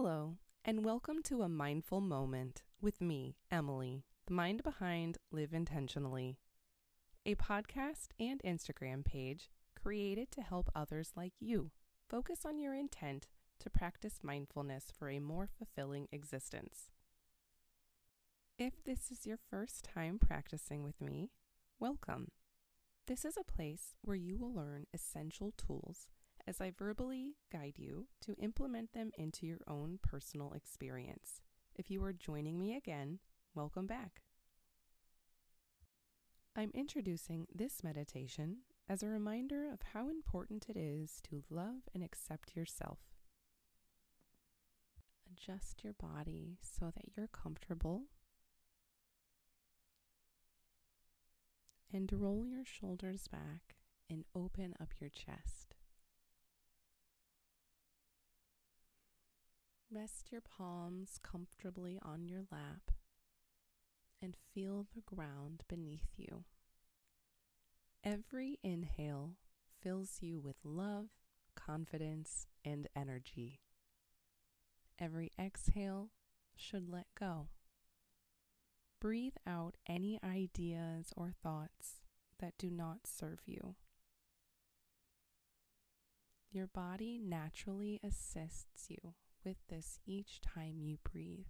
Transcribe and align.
Hello, 0.00 0.36
and 0.64 0.84
welcome 0.84 1.24
to 1.24 1.42
a 1.42 1.48
mindful 1.48 2.00
moment 2.00 2.62
with 2.80 3.00
me, 3.00 3.34
Emily, 3.50 4.04
the 4.28 4.32
mind 4.32 4.62
behind 4.62 5.18
Live 5.32 5.52
Intentionally, 5.52 6.38
a 7.26 7.34
podcast 7.34 8.10
and 8.20 8.40
Instagram 8.44 9.04
page 9.04 9.50
created 9.74 10.30
to 10.30 10.40
help 10.40 10.70
others 10.72 11.10
like 11.16 11.32
you 11.40 11.72
focus 12.08 12.44
on 12.46 12.60
your 12.60 12.74
intent 12.74 13.26
to 13.58 13.70
practice 13.70 14.20
mindfulness 14.22 14.92
for 14.96 15.10
a 15.10 15.18
more 15.18 15.48
fulfilling 15.48 16.06
existence. 16.12 16.90
If 18.56 18.84
this 18.84 19.10
is 19.10 19.26
your 19.26 19.40
first 19.50 19.82
time 19.82 20.20
practicing 20.20 20.84
with 20.84 21.00
me, 21.00 21.32
welcome. 21.80 22.28
This 23.08 23.24
is 23.24 23.36
a 23.36 23.42
place 23.42 23.96
where 24.02 24.14
you 24.14 24.38
will 24.38 24.54
learn 24.54 24.86
essential 24.94 25.52
tools 25.56 26.06
as 26.48 26.62
I 26.62 26.70
verbally 26.70 27.34
guide 27.52 27.74
you 27.76 28.06
to 28.22 28.32
implement 28.36 28.94
them 28.94 29.10
into 29.18 29.46
your 29.46 29.60
own 29.68 29.98
personal 30.02 30.54
experience. 30.54 31.42
If 31.76 31.90
you 31.90 32.02
are 32.04 32.14
joining 32.14 32.58
me 32.58 32.74
again, 32.74 33.18
welcome 33.54 33.86
back. 33.86 34.22
I'm 36.56 36.70
introducing 36.72 37.46
this 37.54 37.84
meditation 37.84 38.60
as 38.88 39.02
a 39.02 39.08
reminder 39.08 39.70
of 39.70 39.80
how 39.92 40.08
important 40.08 40.70
it 40.70 40.78
is 40.78 41.20
to 41.28 41.44
love 41.50 41.82
and 41.94 42.02
accept 42.02 42.56
yourself. 42.56 42.98
Adjust 45.30 45.84
your 45.84 45.92
body 45.92 46.56
so 46.62 46.86
that 46.86 47.12
you're 47.14 47.28
comfortable. 47.28 48.04
And 51.92 52.10
roll 52.10 52.46
your 52.46 52.64
shoulders 52.64 53.28
back 53.28 53.76
and 54.08 54.24
open 54.34 54.74
up 54.80 54.94
your 54.98 55.10
chest. 55.10 55.67
Rest 59.90 60.30
your 60.30 60.42
palms 60.42 61.18
comfortably 61.22 61.98
on 62.02 62.26
your 62.26 62.42
lap 62.52 62.90
and 64.20 64.36
feel 64.54 64.86
the 64.94 65.00
ground 65.00 65.62
beneath 65.66 66.10
you. 66.16 66.44
Every 68.04 68.58
inhale 68.62 69.36
fills 69.80 70.18
you 70.20 70.40
with 70.40 70.56
love, 70.62 71.06
confidence, 71.56 72.46
and 72.64 72.86
energy. 72.94 73.60
Every 74.98 75.32
exhale 75.38 76.10
should 76.54 76.90
let 76.90 77.06
go. 77.18 77.48
Breathe 79.00 79.36
out 79.46 79.76
any 79.88 80.20
ideas 80.22 81.14
or 81.16 81.30
thoughts 81.42 82.02
that 82.40 82.58
do 82.58 82.70
not 82.70 83.06
serve 83.06 83.40
you. 83.46 83.76
Your 86.50 86.66
body 86.66 87.18
naturally 87.22 88.00
assists 88.02 88.90
you 88.90 89.14
with 89.48 89.56
this 89.70 89.98
each 90.06 90.42
time 90.42 90.74
you 90.78 90.98
breathe. 91.10 91.46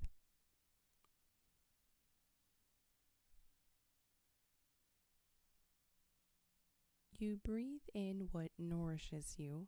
You 7.19 7.41
breathe 7.45 7.81
in 7.93 8.29
what 8.31 8.51
nourishes 8.57 9.35
you 9.37 9.67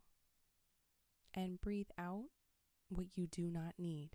and 1.34 1.60
breathe 1.60 1.88
out 1.98 2.26
what 2.88 3.06
you 3.16 3.26
do 3.26 3.50
not 3.50 3.74
need. 3.76 4.10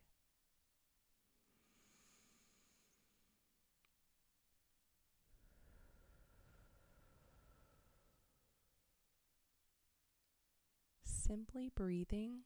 Simply 11.04 11.70
breathing 11.76 12.44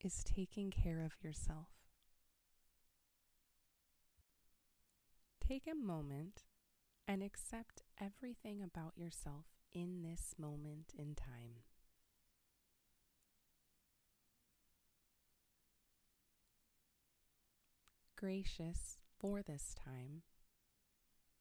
is 0.00 0.24
taking 0.24 0.70
care 0.70 1.02
of 1.04 1.12
yourself. 1.22 1.68
Take 5.46 5.66
a 5.66 5.74
moment 5.74 6.44
and 7.06 7.22
accept 7.22 7.82
everything 8.00 8.62
about 8.62 8.92
yourself 8.96 9.46
in 9.72 10.02
this 10.02 10.34
moment 10.38 10.92
in 10.98 11.14
time. 11.14 11.62
Gracious 18.16 18.96
for 19.20 19.42
this 19.42 19.74
time, 19.74 20.22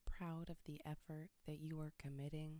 proud 0.05 0.49
of 0.49 0.57
the 0.65 0.81
effort 0.85 1.29
that 1.47 1.61
you 1.61 1.79
are 1.79 1.93
committing, 1.97 2.59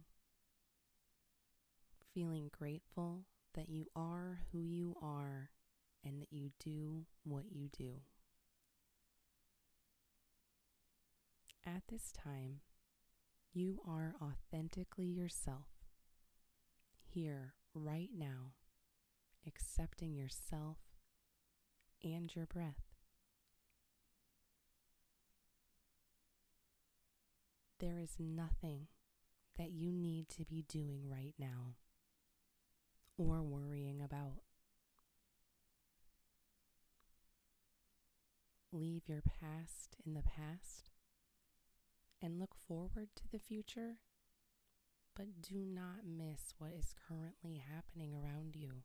feeling 2.14 2.50
grateful 2.58 3.25
that 3.53 3.70
you 3.70 3.88
are 3.96 4.40
who 4.52 4.62
you 4.62 4.96
are 5.02 5.52
and 6.06 6.22
that 6.22 6.32
you 6.32 6.52
do 6.64 7.06
what 7.24 7.46
you 7.52 7.68
do. 7.76 7.96
At 11.66 11.84
this 11.90 12.12
time, 12.12 12.60
you 13.52 13.80
are 13.88 14.14
authentically 14.22 15.08
yourself, 15.08 15.68
here 17.08 17.56
right 17.74 18.10
now, 18.16 18.52
accepting 19.48 20.14
yourself 20.14 20.78
and 22.04 22.34
your 22.36 22.46
breath. 22.46 22.94
There 27.80 28.00
is 28.00 28.16
nothing 28.20 28.88
that 29.58 29.72
you 29.72 29.92
need 29.92 30.30
to 30.30 30.46
be 30.46 30.66
doing 30.68 31.10
right 31.10 31.34
now 31.40 31.76
or 33.18 33.42
worrying 33.42 34.02
about. 34.02 34.42
Leave 38.75 39.08
your 39.08 39.22
past 39.22 39.96
in 40.06 40.13
the 40.13 40.22
past 40.22 40.90
and 42.22 42.40
look 42.40 42.56
forward 42.56 43.09
to 43.16 43.24
the 43.31 43.40
future, 43.40 44.00
but 45.16 45.41
do 45.41 45.56
not 45.66 46.06
miss 46.06 46.53
what 46.58 46.72
is 46.78 46.94
currently 47.08 47.64
happening 47.74 48.14
around 48.14 48.56
you. 48.56 48.84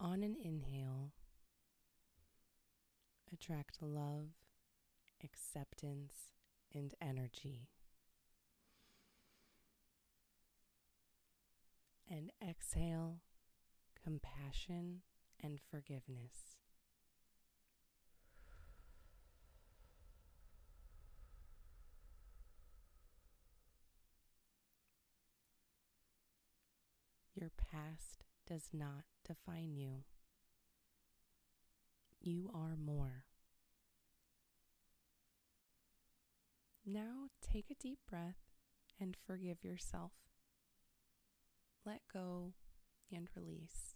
On 0.00 0.22
an 0.22 0.36
inhale, 0.42 1.12
attract 3.32 3.82
love, 3.82 4.28
acceptance, 5.22 6.32
and 6.74 6.94
energy. 7.00 7.68
And 12.10 12.30
exhale, 12.46 13.20
compassion 14.02 15.02
and 15.42 15.58
forgiveness. 15.70 16.56
Your 27.34 27.50
past 27.56 28.24
does 28.46 28.68
not 28.72 29.04
define 29.26 29.74
you. 29.76 30.04
You 32.20 32.50
are 32.54 32.76
more. 32.76 33.24
Now 36.86 37.28
take 37.40 37.70
a 37.70 37.74
deep 37.74 37.98
breath 38.08 38.36
and 39.00 39.16
forgive 39.26 39.64
yourself. 39.64 40.12
Let 41.84 42.02
go 42.12 42.52
and 43.10 43.28
release. 43.34 43.94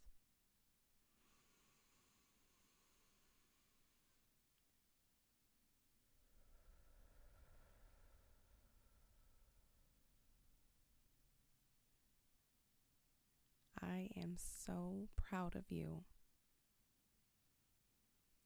I 13.96 14.10
am 14.20 14.34
so 14.36 15.08
proud 15.16 15.56
of 15.56 15.70
you. 15.70 16.04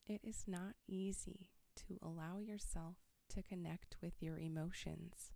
It 0.06 0.20
is 0.23 0.44
not 0.47 0.75
easy 0.87 1.50
to 1.75 1.99
allow 2.00 2.38
yourself 2.38 2.99
to 3.31 3.43
connect 3.43 3.97
with 4.00 4.12
your 4.20 4.38
emotions. 4.38 5.32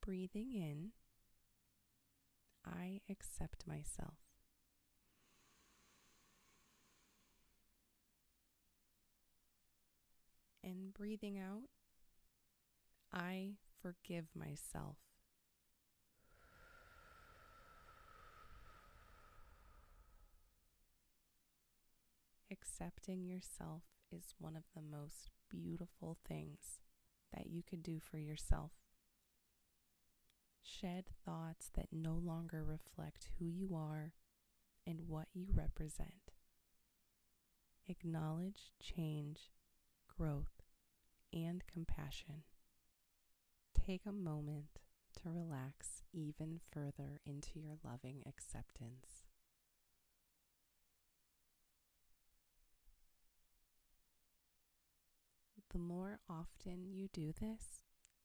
Breathing 0.00 0.54
in, 0.54 0.92
I 2.64 3.00
accept 3.10 3.66
myself. 3.66 4.20
And 10.64 10.94
breathing 10.94 11.38
out, 11.38 11.68
I 13.12 13.56
forgive 13.82 14.28
myself. 14.34 14.96
Accepting 22.60 23.24
yourself 23.24 23.82
is 24.10 24.34
one 24.38 24.56
of 24.56 24.64
the 24.74 24.82
most 24.82 25.30
beautiful 25.50 26.16
things 26.26 26.80
that 27.34 27.48
you 27.48 27.62
could 27.62 27.82
do 27.82 27.98
for 28.00 28.18
yourself. 28.18 28.72
Shed 30.62 31.06
thoughts 31.24 31.70
that 31.74 31.88
no 31.92 32.14
longer 32.14 32.64
reflect 32.64 33.28
who 33.38 33.46
you 33.46 33.74
are 33.74 34.12
and 34.86 35.08
what 35.08 35.28
you 35.34 35.46
represent. 35.52 36.32
Acknowledge 37.86 38.72
change, 38.82 39.50
growth, 40.16 40.62
and 41.32 41.66
compassion. 41.66 42.42
Take 43.74 44.02
a 44.06 44.12
moment 44.12 44.80
to 45.22 45.30
relax 45.30 46.02
even 46.12 46.60
further 46.70 47.20
into 47.24 47.58
your 47.58 47.76
loving 47.82 48.22
acceptance. 48.26 49.27
The 55.72 55.78
more 55.78 56.20
often 56.30 56.86
you 56.90 57.08
do 57.12 57.32
this, 57.38 57.82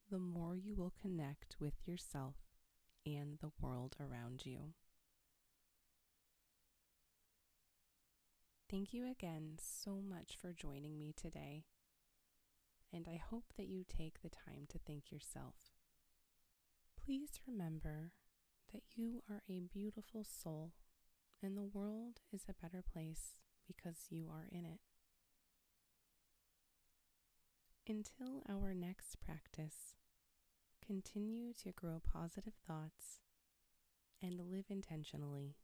the 0.10 0.20
more 0.20 0.56
you 0.56 0.76
will 0.76 0.94
connect 1.02 1.58
with 1.60 1.74
yourself 1.86 2.36
and 3.06 3.38
the 3.40 3.52
world 3.60 3.96
around 4.00 4.46
you. 4.46 4.74
Thank 8.70 8.94
you 8.94 9.10
again 9.12 9.58
so 9.62 10.02
much 10.02 10.38
for 10.42 10.54
joining 10.54 10.98
me 10.98 11.14
today, 11.16 11.66
and 12.94 13.08
I 13.08 13.18
hope 13.18 13.54
that 13.58 13.68
you 13.68 13.84
take 13.84 14.22
the 14.22 14.30
time 14.30 14.66
to 14.70 14.80
thank 14.80 15.12
yourself. 15.12 15.56
Please 17.04 17.42
remember 17.46 18.14
that 18.74 18.84
you 18.96 19.22
are 19.30 19.44
a 19.50 19.60
beautiful 19.60 20.24
soul, 20.24 20.72
and 21.42 21.58
the 21.58 21.66
world 21.66 22.22
is 22.32 22.46
a 22.48 22.54
better 22.54 22.82
place 22.82 23.34
because 23.68 24.08
you 24.10 24.30
are 24.32 24.48
in 24.50 24.66
it. 24.66 24.93
Until 27.88 28.42
our 28.48 28.74
next 28.74 29.18
practice, 29.20 29.96
continue 30.86 31.52
to 31.62 31.74
grow 31.74 32.00
positive 32.00 32.54
thoughts 32.66 33.20
and 34.22 34.40
live 34.50 34.68
intentionally. 34.70 35.58